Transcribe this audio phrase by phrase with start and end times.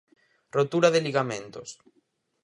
[0.55, 1.69] Rotura de ligamentos.